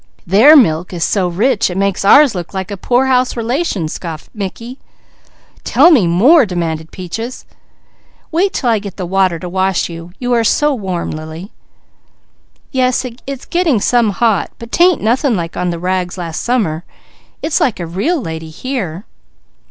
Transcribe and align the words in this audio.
"Their 0.25 0.55
milk 0.57 0.93
is 0.93 1.03
so 1.03 1.27
rich 1.27 1.69
it 1.69 1.77
makes 1.77 2.03
ours 2.03 2.33
look 2.33 2.55
like 2.55 2.71
a 2.71 2.75
poorhouse 2.75 3.37
relation," 3.37 3.87
scoffed 3.87 4.31
Mickey. 4.33 4.79
"Tell 5.63 5.91
me 5.91 6.07
more," 6.07 6.43
demanded 6.43 6.89
Peaches. 6.91 7.45
"Wait 8.31 8.51
'til 8.51 8.69
I 8.69 8.79
get 8.79 8.97
the 8.97 9.05
water 9.05 9.37
to 9.37 9.47
wash 9.47 9.89
you, 9.89 10.11
you 10.17 10.33
are 10.33 10.43
so 10.43 10.73
warm." 10.73 11.11
"Yes, 12.71 13.05
it's 13.27 13.45
getting 13.45 13.79
some 13.79 14.09
hot; 14.09 14.49
but 14.57 14.71
'tain't 14.71 15.01
nothing 15.01 15.35
like 15.35 15.55
on 15.55 15.69
the 15.69 15.77
rags 15.77 16.17
last 16.17 16.41
summer. 16.41 16.83
It's 17.43 17.61
like 17.61 17.79
a 17.79 17.85
real 17.85 18.19
lady 18.19 18.49
here." 18.49 19.05